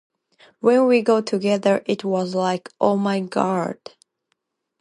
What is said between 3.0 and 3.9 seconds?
God!